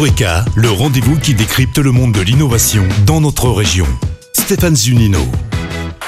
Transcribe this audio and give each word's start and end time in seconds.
Eureka, 0.00 0.46
le 0.56 0.70
rendez-vous 0.70 1.18
qui 1.18 1.34
décrypte 1.34 1.76
le 1.76 1.92
monde 1.92 2.12
de 2.12 2.22
l'innovation 2.22 2.82
dans 3.04 3.20
notre 3.20 3.50
région. 3.50 3.84
Stéphane 4.32 4.74
Zunino. 4.74 5.18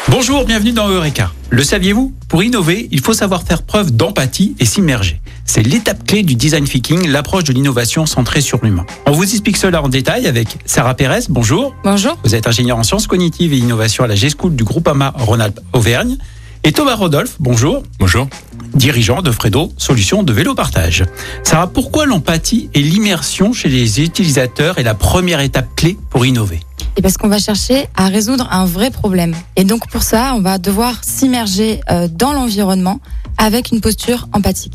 Bonjour, 0.08 0.46
bienvenue 0.46 0.72
dans 0.72 0.88
Eureka. 0.88 1.30
Le 1.50 1.62
saviez-vous? 1.62 2.14
Pour 2.26 2.42
innover, 2.42 2.88
il 2.90 3.00
faut 3.00 3.12
savoir 3.12 3.42
faire 3.42 3.62
preuve 3.62 3.90
d'empathie 3.94 4.56
et 4.58 4.64
s'immerger. 4.64 5.20
C'est 5.44 5.62
l'étape 5.62 6.06
clé 6.06 6.22
du 6.22 6.36
design 6.36 6.64
thinking, 6.64 7.06
l'approche 7.06 7.44
de 7.44 7.52
l'innovation 7.52 8.06
centrée 8.06 8.40
sur 8.40 8.64
l'humain. 8.64 8.86
On 9.04 9.12
vous 9.12 9.24
explique 9.24 9.58
cela 9.58 9.82
en 9.82 9.90
détail 9.90 10.26
avec 10.26 10.56
Sarah 10.64 10.94
Pérez. 10.94 11.24
Bonjour. 11.28 11.74
Bonjour. 11.84 12.16
Vous 12.24 12.34
êtes 12.34 12.46
ingénieur 12.46 12.78
en 12.78 12.84
sciences 12.84 13.06
cognitives 13.06 13.52
et 13.52 13.58
innovation 13.58 14.04
à 14.04 14.06
la 14.06 14.14
G-School 14.14 14.56
du 14.56 14.64
groupe 14.64 14.88
AMA 14.88 15.12
Rhône-Alpes 15.18 15.60
Auvergne. 15.74 16.16
Et 16.64 16.72
Thomas 16.72 16.94
Rodolphe. 16.94 17.36
Bonjour. 17.40 17.82
Bonjour. 17.98 18.26
Dirigeant 18.74 19.20
de 19.22 19.30
Fredo, 19.30 19.72
solution 19.76 20.22
de 20.22 20.32
vélo 20.32 20.54
partage. 20.54 21.04
Sarah, 21.44 21.66
pourquoi 21.66 22.06
l'empathie 22.06 22.70
et 22.74 22.80
l'immersion 22.82 23.52
chez 23.52 23.68
les 23.68 24.00
utilisateurs 24.00 24.78
est 24.78 24.82
la 24.82 24.94
première 24.94 25.40
étape 25.40 25.68
clé 25.76 25.98
pour 26.10 26.24
innover? 26.24 26.60
Et 26.96 27.02
parce 27.02 27.16
qu'on 27.16 27.28
va 27.28 27.38
chercher 27.38 27.86
à 27.96 28.08
résoudre 28.08 28.48
un 28.50 28.64
vrai 28.66 28.90
problème. 28.90 29.34
Et 29.56 29.64
donc 29.64 29.88
pour 29.90 30.02
ça, 30.02 30.32
on 30.36 30.40
va 30.40 30.58
devoir 30.58 30.98
s'immerger 31.02 31.80
euh, 31.90 32.08
dans 32.10 32.32
l'environnement 32.32 33.00
avec 33.38 33.70
une 33.72 33.80
posture 33.80 34.28
empathique. 34.32 34.74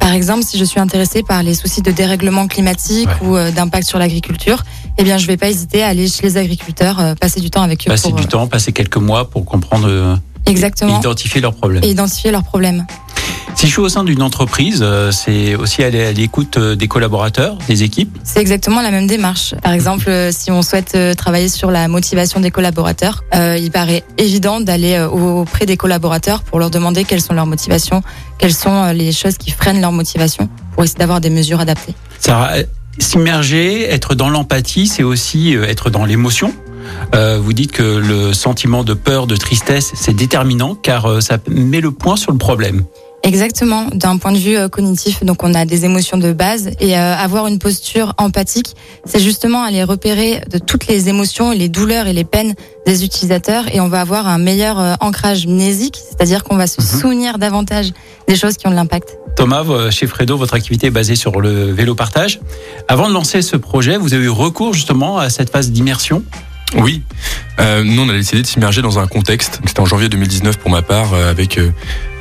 Par 0.00 0.12
exemple, 0.12 0.42
si 0.44 0.58
je 0.58 0.64
suis 0.64 0.78
intéressé 0.80 1.22
par 1.22 1.42
les 1.42 1.54
soucis 1.54 1.80
de 1.82 1.90
dérèglement 1.90 2.46
climatique 2.48 3.08
Ouais. 3.20 3.28
ou 3.28 3.36
euh, 3.36 3.50
d'impact 3.50 3.86
sur 3.86 3.98
l'agriculture, 3.98 4.62
eh 4.98 5.04
bien, 5.04 5.16
je 5.18 5.26
vais 5.26 5.36
pas 5.36 5.48
hésiter 5.48 5.82
à 5.82 5.88
aller 5.88 6.06
chez 6.08 6.22
les 6.22 6.36
agriculteurs, 6.36 7.00
euh, 7.00 7.14
passer 7.14 7.40
du 7.40 7.50
temps 7.50 7.62
avec 7.62 7.82
eux 7.86 7.90
Passer 7.90 8.10
pour 8.10 8.18
du 8.18 8.26
temps, 8.26 8.46
passer 8.46 8.72
quelques 8.72 8.96
mois 8.98 9.28
pour 9.30 9.44
comprendre, 9.44 10.18
exactement 10.46 10.98
identifier 10.98 11.40
leurs 11.40 11.54
problèmes. 11.54 11.82
et 11.82 11.90
identifier 11.90 12.30
leurs 12.30 12.44
problèmes. 12.44 12.86
Si 13.64 13.68
je 13.68 13.72
suis 13.76 13.80
au 13.80 13.88
sein 13.88 14.04
d'une 14.04 14.20
entreprise, 14.20 14.80
euh, 14.82 15.10
c'est 15.10 15.54
aussi 15.54 15.82
aller 15.82 16.04
à 16.04 16.12
l'écoute 16.12 16.58
euh, 16.58 16.76
des 16.76 16.86
collaborateurs, 16.86 17.56
des 17.66 17.82
équipes. 17.82 18.14
C'est 18.22 18.38
exactement 18.38 18.82
la 18.82 18.90
même 18.90 19.06
démarche. 19.06 19.54
Par 19.62 19.72
exemple, 19.72 20.04
euh, 20.10 20.30
si 20.32 20.50
on 20.50 20.60
souhaite 20.60 20.94
travailler 21.16 21.48
sur 21.48 21.70
la 21.70 21.88
motivation 21.88 22.40
des 22.40 22.50
collaborateurs, 22.50 23.24
euh, 23.34 23.56
il 23.56 23.70
paraît 23.70 24.04
évident 24.18 24.60
d'aller 24.60 25.00
auprès 25.00 25.64
des 25.64 25.78
collaborateurs 25.78 26.42
pour 26.42 26.58
leur 26.58 26.68
demander 26.68 27.04
quelles 27.04 27.22
sont 27.22 27.32
leurs 27.32 27.46
motivations, 27.46 28.02
quelles 28.36 28.52
sont 28.52 28.92
les 28.92 29.12
choses 29.12 29.38
qui 29.38 29.50
freinent 29.50 29.80
leur 29.80 29.92
motivation, 29.92 30.50
pour 30.74 30.84
essayer 30.84 30.98
d'avoir 30.98 31.22
des 31.22 31.30
mesures 31.30 31.60
adaptées. 31.60 31.94
S'immerger, 32.98 33.90
être 33.90 34.14
dans 34.14 34.28
l'empathie, 34.28 34.88
c'est 34.88 35.04
aussi 35.04 35.54
être 35.54 35.88
dans 35.88 36.04
l'émotion. 36.04 36.52
Euh, 37.14 37.38
vous 37.40 37.54
dites 37.54 37.72
que 37.72 37.82
le 37.82 38.34
sentiment 38.34 38.84
de 38.84 38.92
peur, 38.92 39.26
de 39.26 39.36
tristesse, 39.36 39.92
c'est 39.94 40.14
déterminant 40.14 40.74
car 40.74 41.22
ça 41.22 41.38
met 41.48 41.80
le 41.80 41.92
point 41.92 42.16
sur 42.16 42.30
le 42.30 42.36
problème. 42.36 42.84
Exactement, 43.24 43.86
d'un 43.90 44.18
point 44.18 44.32
de 44.32 44.38
vue 44.38 44.58
euh, 44.58 44.68
cognitif, 44.68 45.24
donc 45.24 45.42
on 45.42 45.54
a 45.54 45.64
des 45.64 45.86
émotions 45.86 46.18
de 46.18 46.34
base 46.34 46.68
et 46.78 46.94
euh, 46.98 47.16
avoir 47.16 47.46
une 47.46 47.58
posture 47.58 48.12
empathique, 48.18 48.74
c'est 49.06 49.18
justement 49.18 49.62
aller 49.64 49.82
repérer 49.82 50.42
de 50.50 50.58
toutes 50.58 50.86
les 50.88 51.08
émotions, 51.08 51.50
les 51.50 51.70
douleurs 51.70 52.06
et 52.06 52.12
les 52.12 52.24
peines 52.24 52.54
des 52.84 53.02
utilisateurs 53.02 53.64
et 53.74 53.80
on 53.80 53.88
va 53.88 54.02
avoir 54.02 54.28
un 54.28 54.36
meilleur 54.36 54.78
euh, 54.78 54.94
ancrage 55.00 55.46
mnésique, 55.46 55.98
c'est-à-dire 56.06 56.44
qu'on 56.44 56.56
va 56.56 56.66
se 56.66 56.82
Mhm. 56.82 57.00
souvenir 57.00 57.38
davantage 57.38 57.92
des 58.28 58.36
choses 58.36 58.58
qui 58.58 58.66
ont 58.66 58.70
de 58.70 58.76
l'impact. 58.76 59.16
Thomas, 59.36 59.64
chez 59.90 60.06
Fredo, 60.06 60.36
votre 60.36 60.52
activité 60.52 60.88
est 60.88 60.90
basée 60.90 61.16
sur 61.16 61.40
le 61.40 61.72
vélo 61.72 61.94
partage. 61.94 62.40
Avant 62.88 63.08
de 63.08 63.14
lancer 63.14 63.40
ce 63.40 63.56
projet, 63.56 63.96
vous 63.96 64.12
avez 64.12 64.24
eu 64.26 64.28
recours 64.28 64.74
justement 64.74 65.18
à 65.18 65.30
cette 65.30 65.50
phase 65.50 65.70
d'immersion? 65.70 66.22
Oui, 66.76 67.02
euh, 67.60 67.84
nous 67.84 68.02
on 68.02 68.08
a 68.08 68.12
décidé 68.12 68.42
de 68.42 68.46
s'immerger 68.46 68.82
dans 68.82 68.98
un 68.98 69.06
contexte. 69.06 69.60
C'était 69.66 69.80
en 69.80 69.86
janvier 69.86 70.08
2019 70.08 70.56
pour 70.58 70.70
ma 70.70 70.82
part, 70.82 71.14
euh, 71.14 71.30
avec 71.30 71.56
euh, 71.58 71.70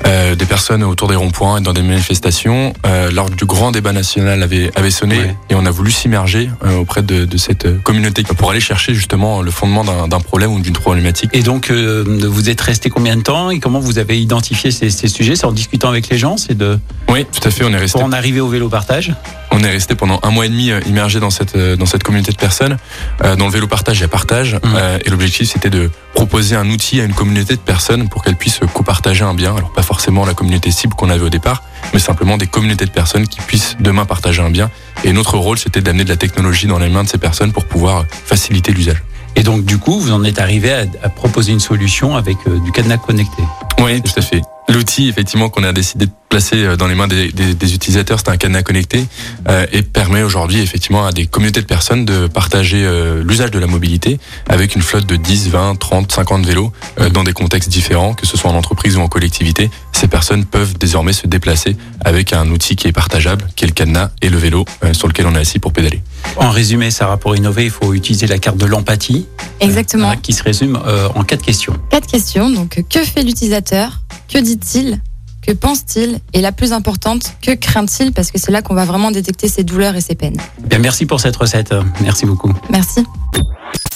euh, 0.05 0.35
des 0.35 0.45
personnes 0.45 0.83
autour 0.83 1.07
des 1.07 1.15
ronds-points 1.15 1.57
et 1.57 1.61
dans 1.61 1.73
des 1.73 1.81
manifestations. 1.81 2.73
Euh, 2.85 3.11
lors 3.11 3.29
du 3.29 3.45
grand 3.45 3.71
débat 3.71 3.91
national 3.93 4.43
avait, 4.43 4.71
avait 4.75 4.91
sonné 4.91 5.17
Ouais. 5.17 5.35
et 5.49 5.55
on 5.55 5.65
a 5.65 5.71
voulu 5.71 5.91
s'immerger 5.91 6.49
euh, 6.65 6.77
auprès 6.77 7.01
de, 7.03 7.25
de 7.25 7.37
cette 7.37 7.65
euh, 7.65 7.77
communauté 7.83 8.23
pour 8.23 8.49
aller 8.51 8.59
chercher 8.59 8.93
justement 8.93 9.41
le 9.41 9.51
fondement 9.51 9.83
d'un 10.07 10.19
problème 10.19 10.51
ou 10.53 10.59
d'une 10.59 10.73
problématique. 10.73 11.29
Et 11.33 11.43
donc, 11.43 11.69
euh, 11.69 12.03
vous 12.27 12.49
êtes 12.49 12.61
resté 12.61 12.89
combien 12.89 13.15
de 13.15 13.21
temps 13.21 13.49
et 13.51 13.59
comment 13.59 13.79
vous 13.79 13.99
avez 13.99 14.19
identifié 14.19 14.71
ces, 14.71 14.89
ces 14.89 15.07
sujets? 15.07 15.35
C'est 15.35 15.45
en 15.45 15.51
discutant 15.51 15.89
avec 15.89 16.09
les 16.09 16.17
gens, 16.17 16.37
c'est 16.37 16.57
de 16.57 16.79
Oui, 17.09 17.25
tout 17.25 17.47
à 17.47 17.51
fait. 17.51 17.63
On 17.63 17.71
est 17.73 17.77
resté 17.77 17.99
pour 17.99 18.07
en 18.07 18.11
arriver 18.11 18.39
au 18.41 18.47
vélo 18.47 18.69
partage? 18.69 19.13
On 19.51 19.59
est 19.63 19.69
resté 19.69 19.93
pendant 19.93 20.19
un 20.23 20.31
mois 20.31 20.45
et 20.47 20.49
demi 20.49 20.71
euh, 20.71 20.79
immergé 20.87 21.19
dans 21.19 21.29
cette 21.29 21.55
dans 21.55 21.85
cette 21.85 22.01
communauté 22.03 22.31
de 22.31 22.37
personnes. 22.37 22.77
Euh, 23.23 23.35
dans 23.35 23.45
le 23.45 23.51
vélo 23.51 23.67
partage, 23.67 23.99
il 23.99 24.01
y 24.01 24.03
a 24.03 24.07
partage, 24.07 24.57
euh, 24.65 24.97
et 25.05 25.09
l'objectif 25.11 25.49
c'était 25.51 25.69
de 25.69 25.91
proposer 26.13 26.55
un 26.55 26.69
outil 26.69 27.01
à 27.01 27.03
une 27.03 27.13
communauté 27.13 27.55
de 27.55 27.61
personnes 27.61 28.09
pour 28.09 28.23
qu'elles 28.23 28.35
puissent 28.35 28.59
copartager 28.73 29.23
un 29.23 29.33
bien. 29.33 29.55
Alors 29.55 29.71
pas 29.71 29.83
forcément 29.83 30.25
la 30.25 30.33
communauté 30.33 30.71
cible 30.71 30.95
qu'on 30.95 31.09
avait 31.09 31.23
au 31.23 31.29
départ, 31.29 31.63
mais 31.93 31.99
simplement 31.99 32.37
des 32.37 32.47
communautés 32.47 32.85
de 32.85 32.91
personnes 32.91 33.27
qui 33.27 33.39
puissent 33.41 33.75
demain 33.79 34.05
partager 34.05 34.41
un 34.41 34.49
bien. 34.49 34.69
Et 35.03 35.11
notre 35.11 35.37
rôle 35.37 35.57
c'était 35.57 35.81
d'amener 35.81 36.03
de 36.03 36.09
la 36.09 36.17
technologie 36.17 36.67
dans 36.67 36.79
les 36.79 36.89
mains 36.89 37.03
de 37.03 37.09
ces 37.09 37.17
personnes 37.17 37.51
pour 37.51 37.65
pouvoir 37.65 38.05
faciliter 38.25 38.71
l'usage. 38.71 39.03
Et 39.35 39.41
donc, 39.41 39.65
du 39.65 39.79
coup, 39.79 39.99
vous 39.99 40.11
en 40.11 40.23
êtes 40.23 40.39
arrivé 40.39 40.71
à, 40.71 40.85
à 41.01 41.09
proposer 41.09 41.51
une 41.53 41.59
solution 41.59 42.15
avec 42.15 42.37
euh, 42.47 42.59
du 42.59 42.71
cadenas 42.71 42.97
connecté. 42.97 43.41
Oui, 43.81 43.99
tout 44.01 44.11
à 44.15 44.21
fait. 44.21 44.41
L'outil, 44.69 45.09
effectivement, 45.09 45.49
qu'on 45.49 45.63
a 45.63 45.73
décidé 45.73 46.05
de 46.05 46.11
placer 46.29 46.55
euh, 46.63 46.77
dans 46.77 46.87
les 46.87 46.95
mains 46.95 47.07
des, 47.07 47.31
des- 47.31 47.53
des 47.53 47.73
utilisateurs, 47.75 48.17
c'est 48.19 48.29
un 48.29 48.37
cadenas 48.37 48.63
connecté 48.63 49.05
euh, 49.49 49.65
et 49.73 49.81
permet 49.83 50.23
aujourd'hui, 50.23 50.61
effectivement, 50.61 51.05
à 51.05 51.11
des 51.11 51.25
communautés 51.27 51.61
de 51.61 51.65
personnes 51.67 52.05
de 52.05 52.27
partager 52.27 52.83
euh, 52.83 53.23
l'usage 53.23 53.51
de 53.51 53.59
la 53.59 53.67
mobilité 53.67 54.19
avec 54.47 54.75
une 54.75 54.81
flotte 54.81 55.05
de 55.05 55.15
10, 55.17 55.49
20, 55.49 55.75
30, 55.77 56.11
50 56.11 56.45
vélos 56.45 56.71
euh, 56.99 57.09
dans 57.09 57.23
des 57.23 57.33
contextes 57.33 57.69
différents, 57.69 58.13
que 58.13 58.25
ce 58.25 58.37
soit 58.37 58.49
en 58.49 58.55
entreprise 58.55 58.97
ou 58.97 59.01
en 59.01 59.09
collectivité. 59.09 59.69
Ces 59.91 60.07
personnes 60.07 60.45
peuvent 60.45 60.77
désormais 60.77 61.13
se 61.13 61.27
déplacer 61.27 61.75
avec 62.03 62.31
un 62.33 62.49
outil 62.49 62.75
qui 62.77 62.87
est 62.87 62.93
partageable, 62.93 63.45
qui 63.55 63.65
est 63.65 63.67
le 63.67 63.73
cadenas 63.73 64.09
et 64.21 64.29
le 64.29 64.37
vélo 64.37 64.65
euh, 64.85 64.93
sur 64.93 65.07
lequel 65.07 65.27
on 65.27 65.35
est 65.35 65.39
assis 65.39 65.59
pour 65.59 65.73
pédaler. 65.73 66.01
En 66.37 66.49
résumé, 66.49 66.89
Sarah, 66.89 67.17
pour 67.17 67.35
innover, 67.35 67.65
il 67.65 67.69
faut 67.71 67.93
utiliser 67.93 68.27
la 68.27 68.39
carte 68.39 68.57
de 68.57 68.65
l'empathie, 68.65 69.27
Exactement. 69.59 70.09
hein, 70.11 70.15
qui 70.15 70.31
se 70.33 70.41
résume 70.41 70.79
euh, 70.87 71.09
en 71.15 71.23
quatre 71.25 71.43
questions. 71.43 71.77
Quatre 71.89 72.07
questions. 72.07 72.49
Donc, 72.49 72.81
que 72.89 73.03
fait 73.03 73.21
l'utilisateur? 73.23 73.99
Que 74.27 74.39
dit-il? 74.39 75.01
Que 75.41 75.51
pense-t-il? 75.51 76.19
Et 76.33 76.41
la 76.41 76.51
plus 76.51 76.71
importante, 76.71 77.35
que 77.41 77.53
craint-il? 77.53 78.13
Parce 78.13 78.31
que 78.31 78.39
c'est 78.39 78.51
là 78.51 78.61
qu'on 78.61 78.75
va 78.75 78.85
vraiment 78.85 79.11
détecter 79.11 79.47
ses 79.47 79.63
douleurs 79.63 79.95
et 79.95 80.01
ses 80.01 80.15
peines. 80.15 80.37
Bien, 80.65 80.79
merci 80.79 81.05
pour 81.05 81.19
cette 81.19 81.35
recette. 81.35 81.73
Merci 82.01 82.25
beaucoup. 82.25 82.53
Merci. 82.69 83.03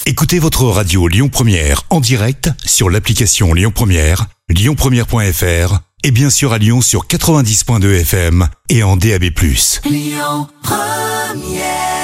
Écoutez 0.06 0.38
votre 0.38 0.64
radio 0.64 1.08
Lyon 1.08 1.28
Première 1.28 1.82
en 1.90 2.00
direct 2.00 2.50
sur 2.64 2.90
l'application 2.90 3.52
Lyon 3.54 3.72
Première, 3.74 4.26
lyonpremière.fr 4.48 5.80
et 6.04 6.10
bien 6.10 6.30
sûr 6.30 6.52
à 6.52 6.58
Lyon 6.58 6.80
sur 6.80 7.06
90.2 7.06 8.00
FM 8.00 8.48
et 8.68 8.82
en 8.82 8.96
DAB+. 8.96 9.24
Lyon 9.84 10.48
Première 10.62 11.97